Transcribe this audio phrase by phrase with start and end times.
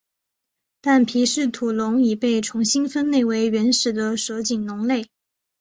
[0.81, 5.11] 但皮氏吐龙已被重新分类为原始的蛇颈龙类。